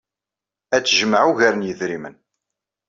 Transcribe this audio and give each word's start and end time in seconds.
Ad 0.75 0.83
tejmeɛ 0.83 1.23
ugar 1.29 1.53
n 1.55 1.65
yedrimen. 1.67 2.15